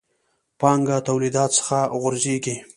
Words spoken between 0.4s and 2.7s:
پانګه توليديت څخه غورځېږي.